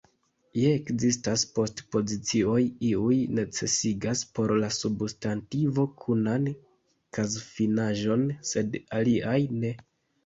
[0.59, 6.49] Ja ekzistas post-pozicioj; iuj necesigas por la substantivo kunan
[7.19, 8.25] kazfinaĵon,
[8.55, 9.77] sed aliaj ne.